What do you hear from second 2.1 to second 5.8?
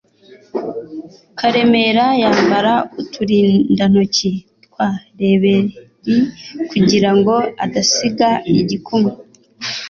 yambara uturindantoki twa reberi